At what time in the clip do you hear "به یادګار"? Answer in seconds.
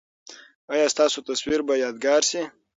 1.67-2.21